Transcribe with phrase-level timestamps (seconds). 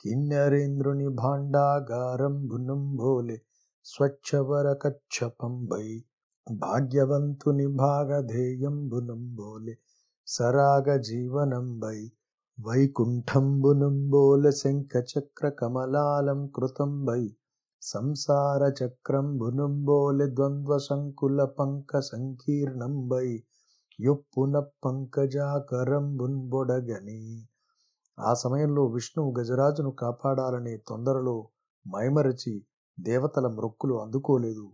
[0.00, 3.36] కిన్నరేంద్రుని భాండాగారంబునంబోలె
[3.86, 5.86] స్వచ్ఛవర కచ్చపంబై
[6.46, 9.74] భాగ్యవంతుని భాగధేయంబునంబోలె
[10.28, 12.00] సరాగ జీవనంబై
[12.58, 17.22] వైకుంఠంబునంబోలె శంఖచక్ర కమలాలం కృతంబై
[17.82, 23.28] సంసార చక్రంబునంబోలె ద్వంద్వ శంకుల పంక సంకీర్ణంబై
[23.98, 24.54] యొప్పున
[24.84, 27.20] పంకజాకరంబున్బొడగని
[28.18, 31.36] ఆ సమయంలో విష్ణువు గజరాజును కాపాడాలనే తొందరలో
[31.86, 32.54] మైమరచి
[32.98, 34.66] దేవతల మ్రొక్కులు అందుకోలేదు.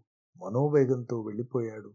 [0.42, 1.90] మనోవేగంతో వెళ్ళిపోయాడు.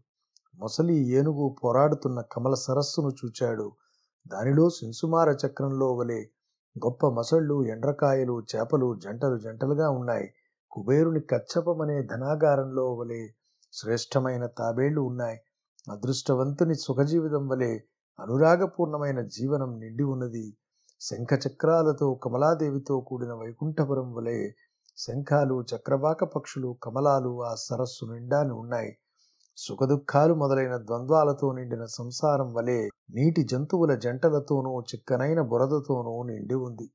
[0.56, 3.72] మొసలి ఏనుగు పోరాడుతున్న కమల సరస్సును చూచాడు.
[4.28, 6.24] దానిలో శింసుమార చక్రంలో వలె
[6.78, 10.34] గొప్ప మొసళ్ళు ఎండ్రకాయలు చేపలు జంటలు జంటలుగా ఉన్నాయి.
[10.70, 13.28] కుబేరుని కచ్చపమనే ధనాగారంలో వలె
[13.72, 15.40] శ్రేష్టమైన తాబేళ్ళు ఉన్నాయి.
[15.90, 17.80] అదృష్టవంతుని సుఖజీవితం వలె
[18.20, 20.56] అనురాగపూర్ణమైన జీవనం నిండి ఉన్నది.
[21.00, 24.52] శంఖచక్రాలతో కమలాదేవితో కూడిన వైకుంఠపురం వలె
[24.98, 28.92] శంఖాలు చక్రవాక పక్షులు కమలాలు ఆ సరస్సు నిండాని ఉన్నాయి.
[29.58, 36.86] సుఖదుఖాలు మొదలైన ద్వంద్వాలతో నిండిన సంసారం వలె నీటి జంతువుల జంటలతోనూ చిక్కనైన బురదతోనూ నిండి ఉంది.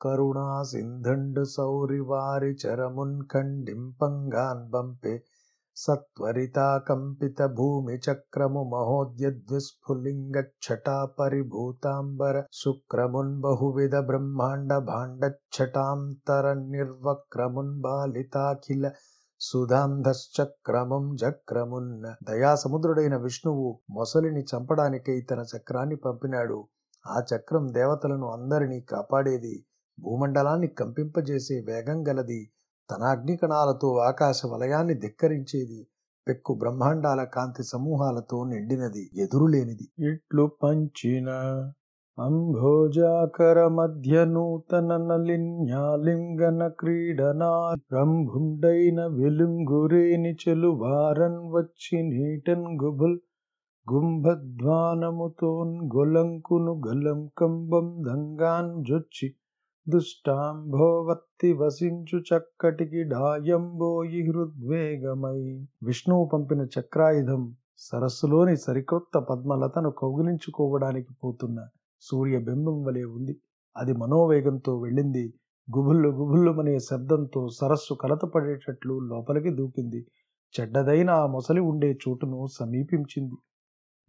[0.00, 5.14] కరుణా సింధండు సౌరి వారి చరమున్ ఖండింపంగాన్ బంపే
[5.80, 18.84] సత్వరితా కంపిత భూమి చక్రము మహోద్యద్విస్ఫులింగ ఛటా పరిభూతాంబర శుక్రమున్ బహువిధ బ్రహ్మాండ భాండఛటాంతర నిర్వక్రమున్ బాలితాఖిల
[19.40, 26.58] సుధాంధశ్చక్రమం జక్రమున్న దయాసముద్రుడైన విష్ణువు మొసలిని చంపడానికై తన చక్రాన్ని పంపినాడు.
[27.04, 29.54] ఆ చక్రం దేవతలను అందరినీ కాపాడేది
[29.98, 32.40] భూమండలాన్ని కంపింపజేసే వేగం గలది
[32.90, 35.80] తన అగ్నికణాలతో ఆకాశ వలయాన్ని ధిక్కరించేది
[36.26, 39.86] పెక్కు బ్రహ్మాండాల కాంతి సమూహాలతో నిండినది ఎదురులేనిది.
[40.08, 41.28] ఇట్లు పంచిన
[42.18, 47.50] అంభోజాకర మధ్య నూతన నలిన్యాలింగన క్రీడనా
[47.94, 53.16] రంభుండైన వెలుంగురేని చెలువారన్ వచ్చి నీటన్ గుబుల్
[53.86, 59.28] గుంభధ్వానముతోన్ గొలంకును గలం కంబం దంగాన్ జొచ్చి
[59.90, 65.40] దుష్టాంభోవర్తి వసించు చక్కటికి డాయంబోయి హృద్వేగమై.
[65.82, 67.42] విష్ణువు పంపిన చక్రాయుధం
[67.78, 71.58] సరస్సులోని సరికొత్త పద్మలతను కౌగిలించుకోవడానికి పోతున్న
[72.00, 73.34] సూర్యబింబం వలె ఉంది.
[73.76, 75.34] అది మనోవేగంతో వెళ్ళింది.
[75.68, 80.00] గుబుల్లు గుబుల్లుమనే శబ్దంతో సరస్సు కలతపడేటట్లు లోపలికి దూకింది.
[80.54, 83.36] చెడ్డదైన ఆ మొసలి ఉండే చోటును సమీపించింది.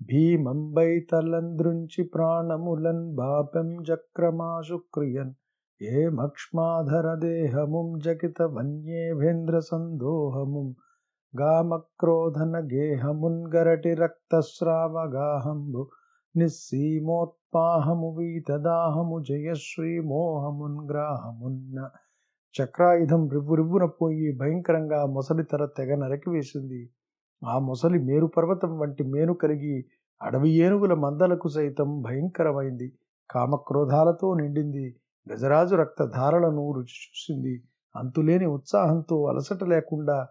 [0.02, 5.34] భీమంబై తలంద్రుంచి ప్రాణములన్ బాపం జక్రమాశుక్రియన్
[5.82, 10.68] ఏ మక్ష్మాధర దేహముం జకిత వన్యేభేంద్ర సందోహముం
[11.34, 15.84] గామక్రోధన గేహమున్ గరటి రక్తస్రావగాహంబు
[16.36, 21.90] నిస్సీమోత్పాహము వీతదాహము జయశ్రీ మోహమున్ గ్రాహమున్న
[22.56, 26.82] చక్రాయుధం రివ్వు రివ్వున పోయి భయంకరంగా మొసలి తర తెగ నరకివేసింది
[27.42, 29.76] ఆ మొసలి మేరు పర్వతం వంటి మేను కలిగి
[30.22, 32.88] అడవి ఏనుగుల మందలకు సైతం భయంకరమైంది.
[33.30, 34.88] కామక్రోధాలతో నిండింది.
[35.28, 37.64] గజరాజు రక్తధారలను రుచి చూసింది.
[37.96, 40.28] అంతులేని ఉత్సాహంతో అలసట లేకుండా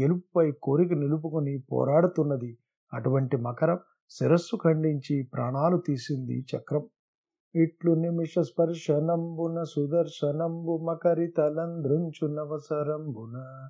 [0.00, 2.58] గెలుపుపై కోరిక నిలుపుకొని పోరాడుతున్నది.
[2.92, 3.78] అటువంటి మకరం
[4.10, 6.82] శిరస్సు ఖండించి ప్రాణాలు తీసింది చక్రం.
[7.54, 13.68] ఇట్లు నిమిష స్పర్శనంబున సుదర్శనంబు మకరి తలంద్రుంచు నవసరంబున.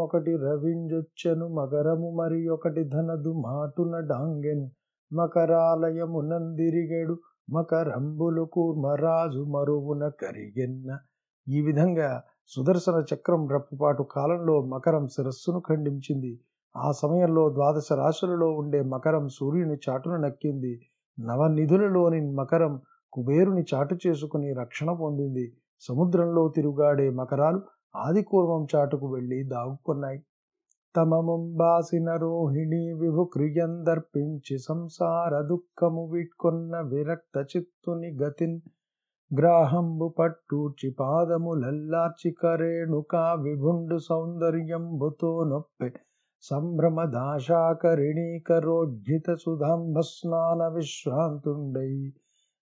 [0.00, 4.70] ఒకటి రవింజొచ్చెను మకరము మరి ఒకటి ధనదు మాటున డాంగెన్.
[5.12, 7.18] మకరాలయమునందిరిగెడు
[7.48, 10.98] మకరంబులు కూర్మరాజు మరువున కరిగెన్న
[11.48, 16.40] ఈ విధంగా సుదర్శన చక్రం రప్పుపాటు కాలంలో మకరం శిరస్సును ఖండించింది.
[16.76, 20.80] ఆ సమయంలో ద్వాదశ రాశులలో ఉండే మకరం సూర్యుని చాటును నక్కింది.
[21.18, 22.80] నవనిధులలోని మకరం
[23.12, 25.46] కుబేరుని చాటు చేసుకుని రక్షణ పొందింది.
[25.80, 27.62] సముద్రంలో తిరుగాడే మకరాలు
[27.96, 30.22] ఆదిపూర్వం చాటుకు వెళ్ళి దాగుకున్నాయి.
[30.94, 38.60] తమముంబాసిన రోహిణి విభు క్రియందర్పించి సంసార దుఃఖము వీట్కొన్న విరక్త చిత్తుని గతిన్
[39.30, 45.92] గ్రాహంబు పట్టూర్చి పాదములల్లార్చి కరేణుకా విభుండు సౌందర్యంబుతో నొప్పె
[46.44, 52.12] సంభ్రమదాశాకరిణీకరోజ్జిత సుధాంబస్నాన విశ్రాంతుండై.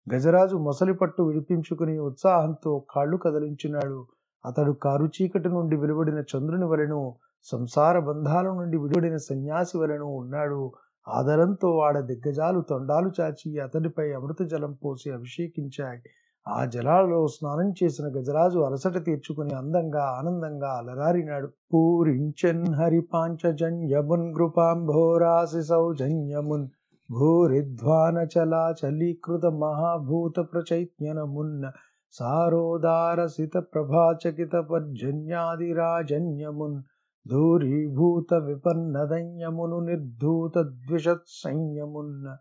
[0.07, 4.07] గజరాజు మొసలి పట్టు విడిపించుకుని ఉత్సాహంతో కాళ్ళు కదిలించినాడు.
[4.45, 10.73] అతడు కారు చీకటి నుండి వెలువడిన చంద్రుని వలెను సంసార బంధాల నుండి విడువడిన సన్యాసి వలెను ఉన్నాడు.
[11.09, 16.03] ఆదరంతో వాడ దిగ్గజాలు తొండాలు చాచి అతడిపై అమృత జలం పోసి అభిషేకించాయి.
[16.47, 21.49] ఆ జలాలలో స్నానం చేసిన గజరాజు అలసట తీర్చుకుని అందంగా ఆనందంగా అలరారినాడు.
[21.75, 26.69] పూరించన్ హరి పాంచజన్యమున్ కృపాంభోరాసి సౌజన్యమున్
[27.11, 31.73] భూరిధ్వాన చలాచలీకృత మహాభూత ప్రచైత్యనమున్న
[32.15, 36.83] సారోదారసిత ప్రభాచకిత పర్జన్యాదిరాజన్యమున్
[37.27, 42.37] దూరీభూత విపన్నదన్యమును నిర్ధూత ద్విషత్ సంయమున్న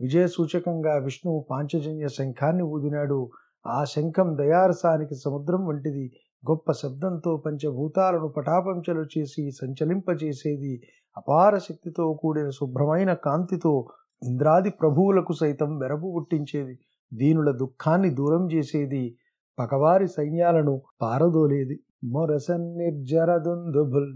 [0.00, 3.30] విజయ సూచకంగా విష్ణువు పాంచజన్య శంఖాన్ని ఊదినాడు.
[3.66, 6.12] ఆ శంఖం దయారసానికి సముద్రం వంటిది.
[6.50, 10.82] గొప్ప శబ్దంతో పంచభూతాలను పటాపంచలు చేసి సంచలింపచేసేది
[11.16, 13.88] అపార శక్తితో కూడిన శుభ్రమైన కాంతితో
[14.22, 16.78] ఇంద్రాది ప్రభువులకు సైతం వెరపు పుట్టించేది.
[17.12, 19.16] దీనుల దుఃఖాన్ని దూరం చేసేది.
[19.58, 21.76] పగవారి సైన్యాలను పారదోలేది.
[22.04, 22.76] మొరసన్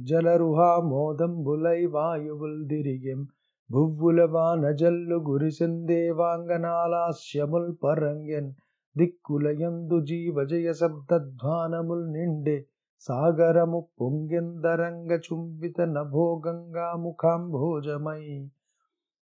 [0.05, 3.29] జలరుహా మోదంబులై వాయువుల్ దిరిగెం
[3.71, 8.53] భువ్వుల వానజల్లు గురిసిందేవాంగనాలాస్యముల్ పరంగెన్.
[8.97, 12.67] దిక్కులయందు జీవజయ శబ్దధ్వానముల్ నిండే
[13.01, 18.51] సాగరము పొంగిందరంగ చుంబిత నభోగంగా ముఖాంభోజమై.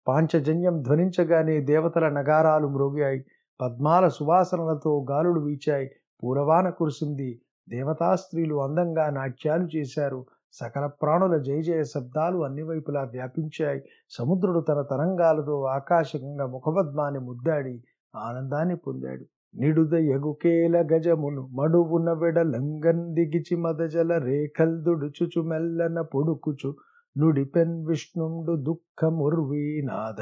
[0.07, 3.25] పాంచజన్యం ధ్వనించగానే దేవతల నగారాలు మ్రోగాయి
[3.61, 5.89] పద్మాల సువాసనలతో గాలులు వీచాయి.
[6.23, 7.41] పూరవాన కురిసింది.
[7.71, 10.19] దేవతా స్త్రీలు అందంగా నాట్యాలు చేశారు.
[10.53, 13.81] సకల ప్రాణుల జయ జయ శబ్దాలు అన్ని వైపులా వ్యాపించాయి.
[14.09, 17.75] సముద్రుడు తన తరంగాలతో ఆకాశంగా ముఖపద్మాన్ని ముద్దాడి
[18.15, 19.25] ఆనందాన్ని పొందాడు.
[19.55, 26.69] నిడుద ఎగుకేల గజమును మడువున వెడలంగన్ దిగిచి మదజల రేఖల్దుడుచుచు మెల్లన పొడుకుచు
[27.15, 30.21] నుడిపెన్ విష్ణుండు దుఃఖముర్వీనాథ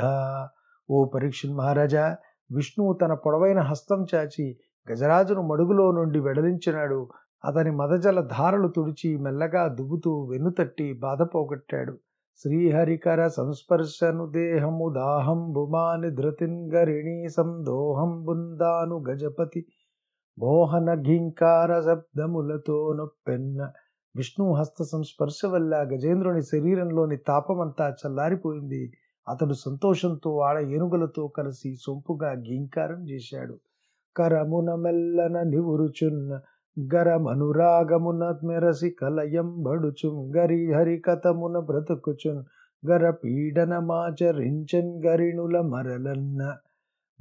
[0.89, 2.05] ఓ పరీక్షణ్ మహారాజా
[2.49, 4.47] విష్ణువు తన పొడవైన హస్తం చాచి
[4.87, 6.99] గజరాజును మడుగులో నుండి వెడలించినాడు.
[7.43, 11.93] అతని మదజల ధారలు తుడిచి మెల్లగా దువ్వుతూ వెన్నుతట్టి బాధ పోగొట్టాడు
[12.37, 19.65] శ్రీహరికర సంస్పర్శను దేహము దాహం భుమాని ధృతిన్ సందోహం బుందాను గజపతి
[20.39, 23.71] మోహన ఘీంకార శబ్దములతో నొప్పెన్న
[24.15, 28.93] విష్ణు హస్త సంస్పర్శ వల్ల గజేంద్రుని శరీరంలోని తాపమంతా చల్లారిపోయింది.
[29.29, 33.59] అతడు సంతోషంతో ఆడ ఏనుగులతో కలిసి సొంపుగా గీంకారం చేశాడు.
[34.15, 36.39] కరమున మెల్లన నివురుచున్న
[36.93, 42.43] గరమనురాగమున మెరసి కలయం బడుచుం గరి హరికథమున బ్రతుకుచున్
[42.89, 46.55] గర పీడనమాచరించన్ గరిణుల మరలన్న.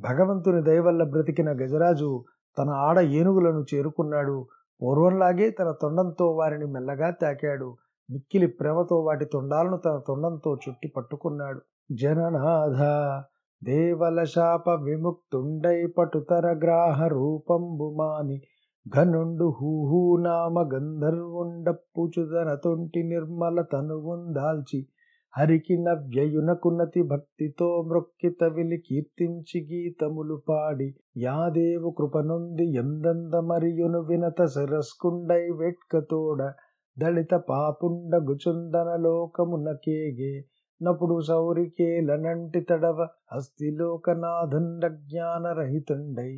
[0.01, 2.25] భగవంతుని దయవల్ల బ్రతికిన గజరాజు
[2.59, 4.47] తన ఆడ ఏనుగులను చేరుకున్నాడు.
[4.83, 7.77] పూర్వంలాగే తన తొండంతో వారిని మెల్లగా తాకాడు.
[8.11, 11.61] మిక్కిలి ప్రేమతో వాటి తొండాలను తన తొండంతో చుట్టి పట్టుకున్నాడు.
[11.93, 12.79] జననాథ
[13.65, 18.43] దేవల శాప విముక్తుండై పటుతర గ్రాహ రూపంబుమాని
[18.93, 24.79] ఘనుండు హూహూనామ గంధర్వుండప్పుచుదన తొంటి నిర్మల తనువుందాల్చి
[25.35, 30.89] హరికి నవ్యయునకున్నతి భక్తితో మృక్కిత విలి కీర్తించి గీతములు పాడి
[31.19, 36.41] యాదేవు కృపనుంది ఎందంద మరియును వినత శిరస్కుండై వెట్కతోడ
[36.97, 40.33] దళిత పాపుండ గుచుందన లోకమునకేగే
[40.81, 42.99] నపుడు సౌరికేలనంటి తడవ
[43.33, 46.33] హస్తిలోకనాథుండ జ్ఞానరహితుండై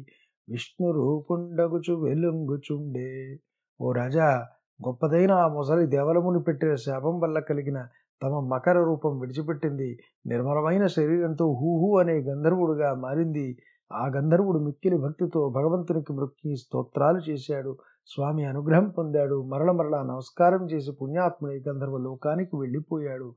[0.50, 3.38] విష్ణు రూపుండగుచు వెలుంగుచుండే.
[3.81, 4.47] ఓ రాజా
[4.87, 7.87] గొప్పదైన ఆ ముసలి దేవలముని పెట్టిన శాపం వల్ల కలిగిన
[8.23, 9.99] తమ మకర రూపం విడిచిపెట్టింది.
[10.26, 13.59] నిర్మలమైన శరీరంతో హూహు అనే గంధర్వుడుగా మారింది.
[13.92, 17.76] ఆ గంధర్వుడు మిక్కిలి భక్తితో భగవంతునికి మృక్కి స్తోత్రాలు చేశాడు.
[18.07, 19.42] స్వామి అనుగ్రహం పొందాడు.
[19.42, 23.35] మరల మరలా నమస్కారం చేసి పుణ్యాత్ముడి గంధర్వ లోకానికి వెళ్ళిపోయాడు.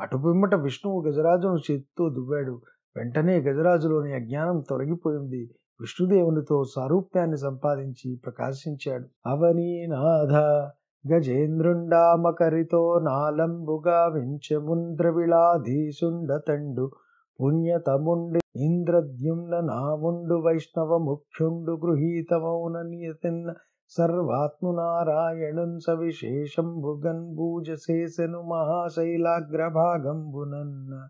[0.00, 2.60] అటుపిమ్మట విష్ణువు గజరాజును చేతితో దువ్వాడు.
[2.96, 5.50] వెంటనే గజరాజులోని అజ్ఞానం తొలగిపోయింది.
[5.80, 9.20] విష్ణుదేవునితో సారూప్యాన్ని సంపాదించి ప్రకాశించాడు.
[9.26, 10.34] అవనీనాథ
[11.04, 16.90] గజేంద్రుండామకరితో నాలంబుగా వించముంద్రవిళాధీసుండతండు
[17.38, 23.54] పుణ్యతముండి ఇంద్రద్యుమ్న నాముండు వైష్ణవ ముఖ్యుండు గృహీతమౌన నియతిన్న
[23.92, 31.08] సర్వాత్మునారాయణున్ సవిశేషంభుగన్ భూజశేషను మహాశైలాగ్రభాగంబునన్న.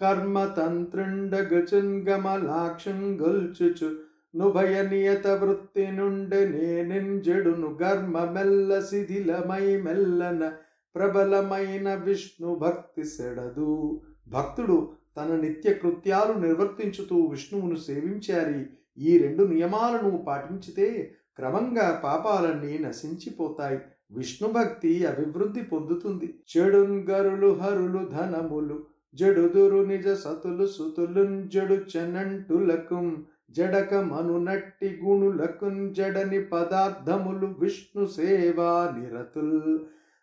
[0.00, 4.05] కర్మతంత్రుండగచున్ గమలాక్షం గల్చుచు
[4.36, 10.52] నుభయ నియత వృత్తి నుండి నేనెంజెడును గర్మ మెల్ల శిథిలమై మెల్లన
[10.94, 14.00] ప్రబలమైన విష్ణు భక్తి సెడదు.
[14.28, 18.66] భక్తుడు తన నిత్య కృత్యాలు నిర్వర్తించుతూ విష్ణువును సేవించారి.
[18.98, 23.78] ఈ రెండు నియమాలను పాటించితే క్రమంగా పాపాలన్నీ నశించిపోతాయి.
[24.10, 26.34] విష్ణు భక్తి అభివృద్ధి పొందుతుంది.
[26.56, 38.06] చెడుంగరులు హరులు ధనములు జడుదురు నిజ సతులు సుతులు జడు చెనంటులకుం జడక మనునట్టి గుణులకున్ జడని పదార్థములు విష్ణు
[38.06, 39.78] సేవా నిరతుల్.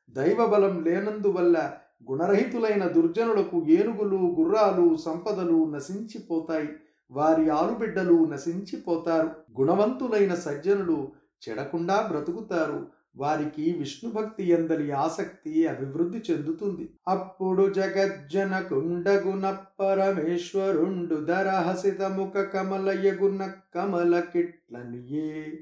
[0.10, 1.74] దైవబలం లేనందువల్ల
[2.12, 6.70] గుణరహితులైన దుర్జనులకు ఏనుగులు గుర్రాలు సంపదలు నశించిపోతాయి.
[7.12, 9.28] వారి ఆలుబిడ్డలు నశించిపోతారు.
[9.60, 11.12] గుణవంతులైన సజ్జనులు
[11.50, 12.88] చెడకుండా బ్రతుకుతారు.
[13.16, 16.90] వారికి విష్ణు భక్తి ఎందలి ఆసక్తి అభివృద్ధి చెందుతుంది.
[17.08, 25.62] అప్పుడు జగజ్జనకుండగున పరమేశ్వరుండు దరహసిత ముఖ కమలయగున కమల కిట్లనియే.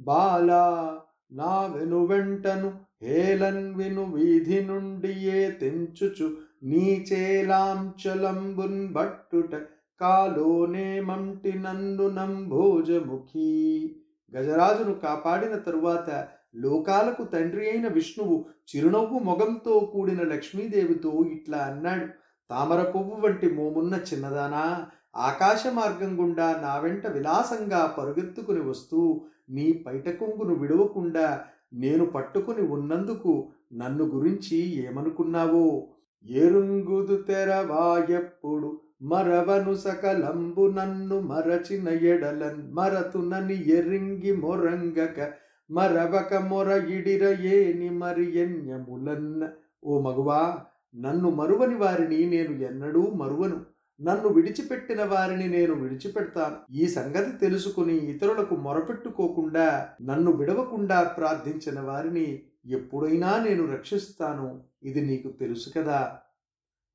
[0.00, 1.00] బాలా
[1.32, 9.54] నా వెను వెంటను హేలన్ విను వీధి నుండి ఏ తెంచుచు నీచేలాంచలంబున్ బట్టుట
[10.00, 13.92] కాలోనే మంటి నన్ను నంభోజముఖి
[14.32, 22.06] గజరాజును కాపాడిన తరువాత లోకాలకు తండ్రి అయిన విష్ణువు చిరునవ్వు మొగంతో కూడిన లక్ష్మీదేవితో ఇట్లా అన్నాడు.
[22.50, 24.86] తామర పువ్వు వంటి మోమున్న చిన్నదానా?
[25.16, 34.04] ఆకాశ మార్గం గుండా నా వెంట విలాసంగా పరుగెత్తుకుని వస్తూ నీ పైటకొంగును విడవకుండా నేను పట్టుకుని ఉన్నందుకు నన్ను
[34.04, 35.88] గురించి ఏమనుకున్నావో?
[36.30, 45.32] ఎరుంగుదు తెరవాయప్పుడు మరవను సకలంబు నన్ను మరచిన ఎడలన్ మరతునని ఎరింగి మొరంగక
[45.72, 49.48] మరవక మొర ఇడిర ఏని మరి ఎన్యములన్న.
[49.84, 50.58] ఓ మగువా
[51.00, 53.60] నన్ను మరువని వారిని నేను ఎన్నడూ మరువను.
[54.02, 56.72] నన్ను విడిచిపెట్టిన వారిని నేను విడిచిపెడతాను.
[56.72, 64.60] ఈ సంగతి తెలుసుకుని ఇతరులకు మొరపెట్టుకోకుండా నన్ను విడవకుండా ప్రార్థించిన వారిని ఎప్పుడైనా నేను రక్షిస్తాను.
[64.82, 66.18] ఇది నీకు తెలుసు కదా.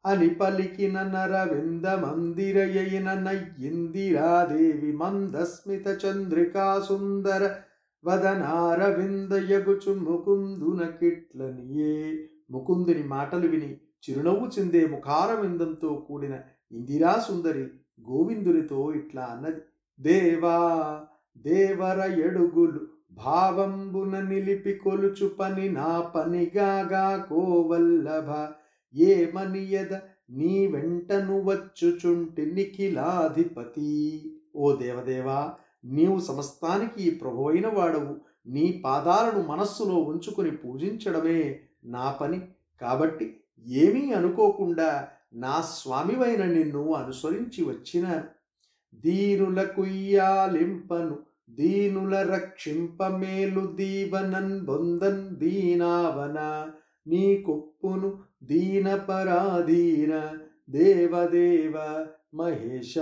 [0.05, 7.55] అని పలికిన నరవింద మందిరయైన నయ్యిందిరాదేవి మందస్మిత చంద్రికా సుందర
[8.03, 11.95] వదనారవిందయగుచు ముకుందున కిట్లనియే
[12.51, 13.69] ముకుందుని మాటలు విని
[14.03, 16.35] చిరునవ్వు చెందే ముఖారవిందంతో కూడిన
[16.71, 17.63] ఇందిరా సుందరి
[18.09, 19.61] గోవిందునితో ఇట్లా అన్నది.
[19.99, 20.57] దేవా
[21.45, 22.81] దేవర ఎడుగులు
[23.17, 28.29] భావంబున నిలిపి కొలుచు పని నా పనిగాగా కోవల్లభ
[28.93, 29.93] ఏమనియద
[30.29, 33.91] నీ వెంటను వచ్చుచుంటి నిఖిలాధిపతి?
[34.55, 35.39] ఓ దేవదేవా
[35.87, 38.15] నీవు సమస్తానికి ప్రభువైన వాడవు
[38.47, 42.41] నీ పాదాలను మనస్సులో ఉంచుకుని పూజించడమే నా పని.
[42.81, 48.23] కాబట్టి ఏమీ అనుకోకుండా నా స్వామివైన నిన్ను అనుసరించి వచ్చినాను.
[48.95, 56.71] దీనుల కుయ్యాలింపను దీనుల రక్షింప మేలు దీవనన్ బొందన్ దీనావన.
[57.07, 60.37] నీ కొప్పును దీన పరాధీన
[60.69, 62.97] దేవదేవ మహేష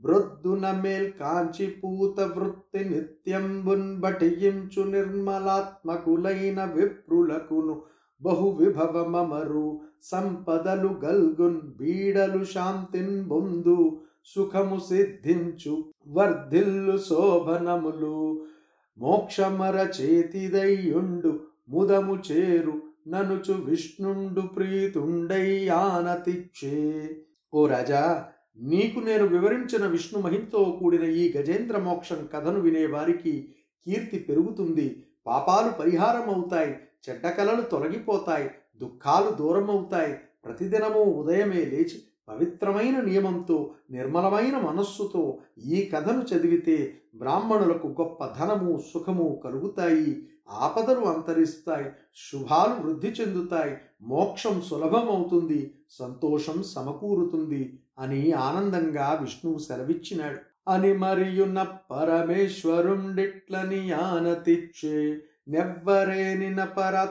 [0.03, 7.75] వృద్ధున మేల్ కాంచిపూత వృత్తి నిత్యంబున్ బటియించు నిర్మలాత్మకులైన విప్రులకును
[8.21, 9.67] బహు విభవమమరు
[10.03, 13.77] సంపదలు గల్గున్ బీడలు శాంతిన్ బొందు
[14.31, 15.73] సుఖము సిద్ధించు
[16.09, 18.17] వర్ధిల్లు శోభనములు
[18.97, 27.09] మోక్షమర చేతిదయ్యుండు ముదము చేరు ననుచు విష్ణుండు ప్రీతుండై ఆనతిచ్చే.
[27.53, 28.25] ఓ రాజా
[28.59, 35.05] నీకు నేను వివరించిన విష్ణు మహింతో కూడిన ఈ గజేంద్ర మోక్షం కథను వినే వారికి కీర్తి పెరుగుతుంది.
[35.27, 36.75] పాపాలు పరిహారం అవుతాయి
[37.09, 38.49] చెడ్డ కలలు తొలగిపోతాయి
[38.81, 40.13] దుఃఖాలు దూరమవుతాయి.
[40.45, 50.27] ప్రతిదినము ఉదయమే లేచి పవిత్రమైన నియమంతో నిర్మలమైన మనస్సుతో ఈ కథను చదివితే బ్రాహ్మణులకు గొప్ప ధనము సుఖము కలుగుతాయి.
[50.49, 60.37] ఆపదలు అంతరిస్తాయి శుభాలు వృద్ధి చెందుతాయి మోక్షం సులభమవుతుంది సంతోషం సమకూరుతుంది అని ఆనందంగా విష్ణువు సెలవిచ్చినాడు.
[60.67, 67.07] అని మరియున్న పరమేశ్వరుండిట్లని ఆనతిచ్చే నెవ్వరేనిన పర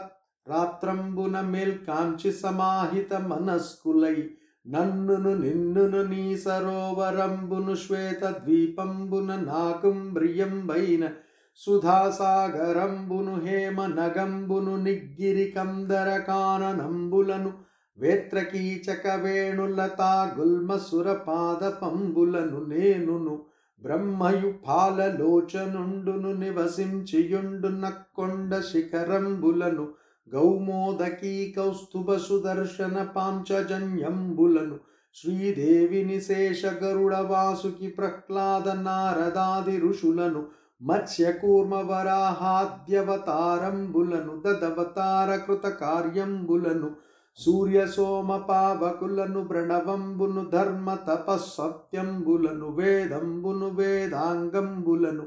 [0.48, 4.30] రాత్రంబున మేల్కాంచి సమాహిత మనస్కులై
[4.66, 11.04] నన్నును నిన్నును నీ సరోవరంబును శ్వేత ద్వీపంబున నాకుంబ్రియంబైన
[11.60, 17.50] సుధాసాగరంబును హేమ నగంబును నిగ్గిరి కందర కాననంబులను
[17.98, 23.34] వేత్రకీచక వేణులతా గుల్మసుర పాద పంబులను నేనును
[23.82, 29.84] బ్రహ్మయు పాలలోచనుండును నివసించియుండు నక్కొండ శిఖరంబులను
[30.28, 34.76] గౌమోదకీ కౌస్తుభ సుదర్శన పాంచజన్యంబులను
[35.16, 40.42] శ్రీదేవి నిశేష గరుడ వాసుకి ప్రహ్లాద నారదాది ఋషులను
[40.80, 43.04] మత్స్యకూర్మ వరాహాద్యవతారంబులను
[44.44, 46.88] దదవతార కృత కార్యంబులను
[47.38, 55.24] సూర్య సోమ పావకులను ప్రణవంబును ధర్మ తపస్సత్యంబులను వేదంబును వేదాంగంబులను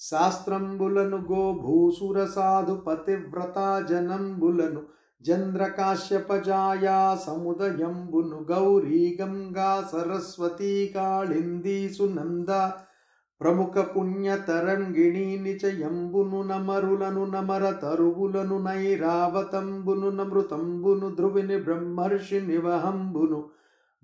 [0.00, 4.80] శాస్త్రంబులను గోభూసుర సాధు పతివ్రత జనంబులను
[5.24, 12.48] చంద్రకాశ్యపజాయా సముదయంబును గౌరీ గంగా సరస్వతీ కాళిందీ సునంద
[13.40, 23.40] ప్రముఖ పుణ్యతరంగిణీ నిచయంబును నమరులను నమర తరువులను నైరావతంబును నమృతంబును ధ్రువిని బ్రహ్మర్షి నివహంబును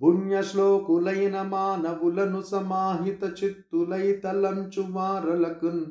[0.00, 5.82] పుణ్యశ్లోకులైన మానవులను సమాహిత చిత్తులై తలంచు మారలకున్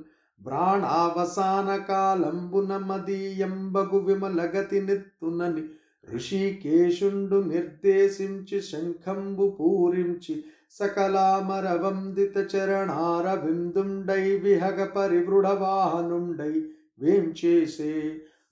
[0.42, 5.64] ప్రాణావసాన కాలంబున మదీయంబగు విమలగతి నిత్తునని
[6.08, 10.36] ఋషికేశుండు నిర్దేశించి శంఖంబు పూరించి
[10.80, 16.54] సకలామరవందిత చరణార బిందుండై విహగ పరివృఢవాహనుండై
[17.02, 17.94] వేంచేసే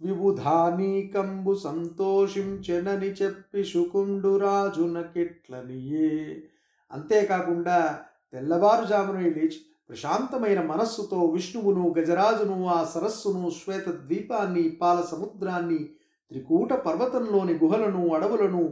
[0.01, 6.11] విబుధానీకంబు సంతోషించెనని చెప్పి శుకుండు రాజునకిట్లనియే
[6.91, 7.79] అంతేకాకుండా
[8.33, 15.79] తెల్లవారుజామున లేచి ప్రశాంతమైన మనస్సుతో విష్ణువును గజరాజును ఆ సరస్సును శ్వేత ద్వీపాన్ని పాల సముద్రాన్ని
[16.31, 18.63] త్రికూట పర్వతంలోని గుహలను అడవులను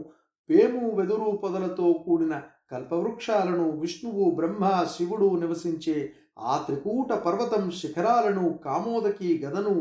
[0.50, 2.34] పేము వెదురు పొదలతో కూడిన
[2.72, 5.96] కల్పవృక్షాలను విష్ణువు బ్రహ్మ శివుడు నివసించే
[6.44, 9.76] ఆ త్రికూట పర్వతం శిఖరాలను కామోదకి గదను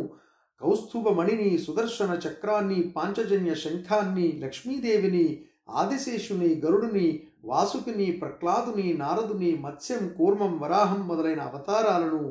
[0.61, 5.25] కౌస్తుభమణిని సుదర్శన చక్రాన్ని పాంచజన్య శంఖాన్ని లక్ష్మీదేవిని
[5.73, 7.07] ఆదిశేషుని గరుడుని
[7.43, 12.21] వాసుకిని ప్రహ్లాదుని నారదుని మత్స్యం కూర్మం వరాహం మొదలైన అవతారాలను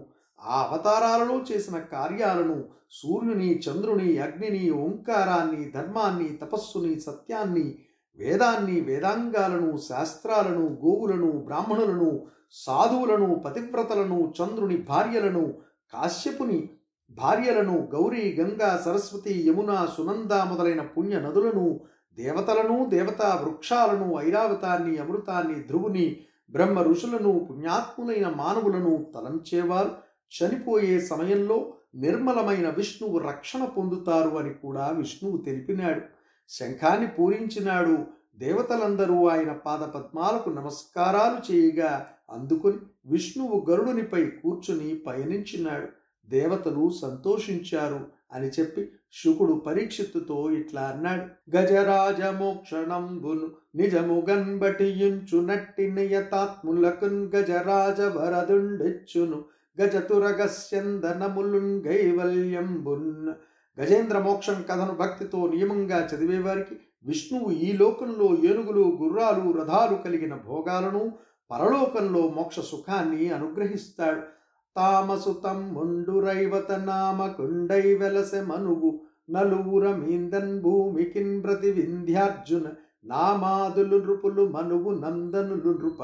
[0.41, 2.57] ఆ అవతారాలలో చేసిన కార్యాలను
[2.93, 7.67] సూర్యుని చంద్రుని అగ్నిని ఓంకారాన్ని ధర్మాన్ని తపస్సుని సత్యాన్ని
[8.19, 12.11] వేదాన్ని వేదాంగాలను శాస్త్రాలను గోవులను బ్రాహ్మణులను
[12.57, 15.45] సాధువులను పతివ్రతలను చంద్రుని భార్యలను
[15.93, 16.59] కాశ్యపుని
[17.11, 21.81] భార్యలను గౌరీ గంగా సరస్వతి యమున సునంద మొదలైన పుణ్య నదులను
[22.15, 26.17] దేవతలను దేవతా వృక్షాలను ఐరావతాన్ని అమృతాన్ని ధ్రువుని
[26.51, 29.91] బ్రహ్మ ఋషులను పుణ్యాత్ములైన మానవులను తలంచేవారు.
[30.35, 36.01] చనిపోయే సమయంలో నిర్మలమైన విష్ణువు రక్షణ పొందుతారు అని కూడా విష్ణువు తెలిపినాడు.
[36.49, 37.99] శంఖాన్ని పూరించినాడు.
[38.37, 45.89] దేవతలందరూ ఆయన పాదపద్మాలకు నమస్కారాలు చేయగా అందుకుని విష్ణువు గరుడునిపై కూర్చుని పయనించినాడు.
[46.29, 48.01] దేవతలు సంతోషించారు
[48.33, 51.57] అని చెప్పి శుకుడు పరీక్షిత్తుతో ఇట్లా అన్నాడు.
[51.57, 59.45] గజరాజమోక్షణంబును నిజము గన్బటియుంచు నట్టి నియతాత్ములకున్ గజరాజ వరదుండెచ్చును
[59.81, 63.33] గజతురగస్యందనములున్ గైవల్యంబున్
[63.81, 71.13] గజేంద్ర మోక్షం కథను భక్తితో నియమంగా చదివేవారికి విష్ణువు ఈ లోకంలో ఏనుగులు గుర్రాలు రథాలు కలిగిన భోగాలను
[71.51, 74.23] పరలోకంలో మోక్ష సుఖాన్ని అనుగ్రహిస్తాడు.
[74.77, 82.67] తామసుతం ముండురైవత నామ కుండై వెలసె మనువు నలువుర మీందన్ భూమికిన్ ప్రతి వింధ్యార్జున
[83.05, 86.01] నామాదులు నృపులు మనువు నందనులు నృప.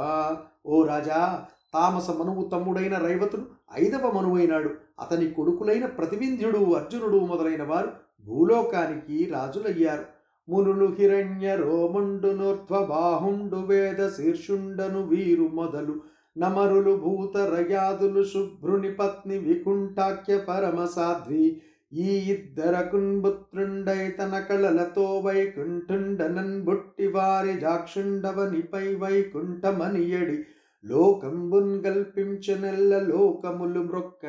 [0.67, 3.43] ఓ రాజా తామస మనువు తమ్ముడైన రైవతుడు
[3.75, 4.71] ఐదవ మనువైనాడు.
[5.01, 7.91] అతని కొడుకులైన ప్రతివింధ్యుడు అర్జునుడు మొదలైన వారు
[8.27, 10.05] భూలోకానికి రాజులయ్యారు.
[10.49, 15.95] మునులు హిరణ్య రోమండు నోర్ధ్వ బాహుండు వేద శీర్షుండను వీరు మొదలు
[16.41, 27.07] నమరులు భూత రయాదులు శుభ్రుని పత్ని వికుంఠాఖ్య పరమ సాధ్వి ఈ ఇద్దరకున్ పుత్రుండై తన కళలతో వైకుంఠుండనన్ బుట్టి
[27.07, 30.45] వారి జాక్షుండవనిపై వైకుంఠమనియడి.
[30.85, 34.27] లోకంబున్ గల్పించనెల్ల లోకములు మ్రొక్క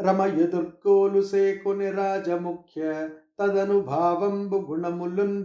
[0.00, 3.08] రమ ఎదుర్కోలు సేకొని రాజముఖ్య.
[3.40, 4.76] తదను భావంబు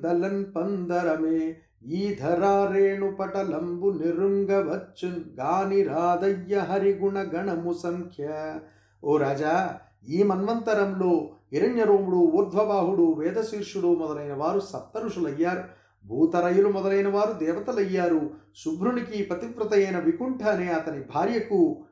[0.04, 1.58] దలన్ పందరమే.
[1.86, 8.56] ఈధరారేణుపటలంబు నిరుంగవచ్చున్ గాని రాదయ్య హరిగుణ గణము సంఖ్య.
[9.04, 15.64] ఓ రాజా ఈ మన్వంతరంలో హిరణ్యరోముడు ఊర్ధ్వబాహుడు వేదశీర్షుడు మొదలైన వారు సప్తరుషులయ్యారు.
[16.08, 18.30] భూతరయులు మొదలైన వారు దేవతలయ్యారు.
[18.56, 21.84] శుభ్రునికి పతివ్రత అయిన వికుంఠ అనే అతని భార్యకు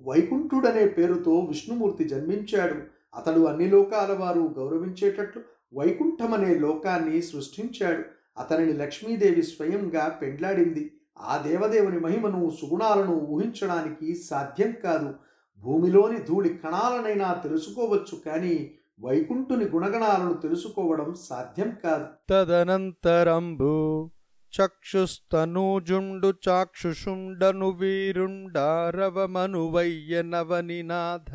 [0.00, 2.74] వైకుంఠుడనే పేరుతో విష్ణుమూర్తి జన్మించాడు.
[3.16, 5.42] అతడు అన్ని లోకాల వారు గౌరవించేటట్లు
[5.74, 8.19] వైకుంఠమనే లోకాన్ని సృష్టించాడు.
[8.40, 10.92] అతనిని లక్ష్మీదేవి స్వయంగా పెండ్లాడింది.
[11.20, 15.14] ఆ దేవదేవుని మహిమను సుగుణాలను ఊహించడానికి సాధ్యం కాదు.
[15.60, 22.06] భూమిలోని ధూళి కణాలనైనా తెలుసుకోవచ్చు కానీ వైకుంఠుని గుణగణాలను తెలుసుకోవడం సాధ్యం కాదు.
[22.30, 24.10] తదనంతరంబు
[24.52, 31.32] చక్షుస్తనూజుండు చాక్షుషుండను వీరుండారవమనువయ్య నవనినాథ